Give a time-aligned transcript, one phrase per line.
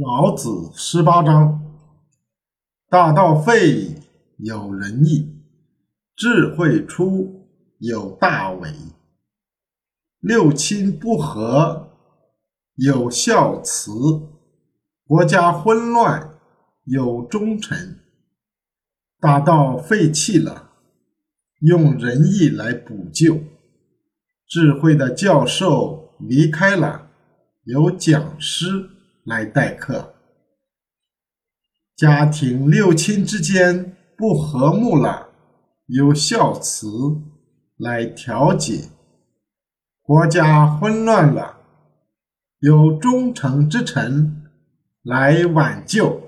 [0.00, 1.60] 老子十八章：
[2.88, 3.96] 大道废，
[4.36, 5.26] 有仁义；
[6.14, 8.70] 智慧出，有大伪；
[10.20, 11.88] 六亲不和，
[12.76, 13.90] 有孝慈；
[15.04, 16.38] 国家混乱，
[16.84, 17.98] 有忠臣。
[19.18, 20.70] 大道废弃了，
[21.62, 23.42] 用仁义来补救；
[24.46, 27.10] 智慧的教授离开了，
[27.64, 28.90] 有讲师。
[29.28, 30.14] 来待客，
[31.94, 35.28] 家庭六亲之间不和睦了，
[35.84, 36.88] 有孝慈
[37.76, 38.88] 来调解；
[40.00, 41.58] 国家混乱了，
[42.60, 44.50] 有忠诚之臣
[45.02, 46.27] 来挽救。